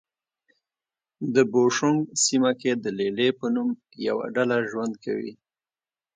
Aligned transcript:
د 1.33 1.35
بوشونګ 1.51 1.99
سیمه 2.23 2.51
کې 2.61 2.71
د 2.83 2.85
لې 2.97 3.09
لې 3.17 3.27
په 3.39 3.45
نوم 3.53 3.69
یوه 4.07 4.25
ډله 4.35 4.57
ژوند 4.69 4.93
کوي. 5.03 5.33